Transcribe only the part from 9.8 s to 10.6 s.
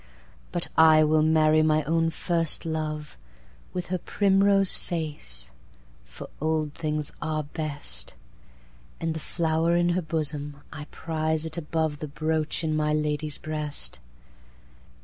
her bosom,